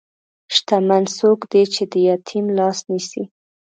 شتمن 0.55 1.03
څوک 1.17 1.39
دی 1.51 1.63
چې 1.73 1.83
د 1.91 1.93
یتیم 2.09 2.45
لاس 2.57 2.77
نیسي. 2.89 3.23